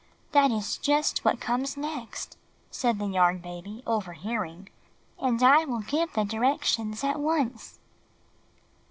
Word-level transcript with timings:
"That 0.31 0.49
is 0.49 0.79
just 0.79 1.23
what 1.23 1.39
comes 1.39 1.77
next," 1.77 2.35
said 2.71 2.97
the 2.97 3.05
Yarn 3.05 3.37
Baby, 3.37 3.83
overhearing, 3.85 4.67
''and 5.21 5.43
I 5.43 5.63
will 5.65 5.81
give 5.81 6.13
the 6.13 6.25
directions 6.25 7.03
at 7.03 7.19
once. 7.19 7.77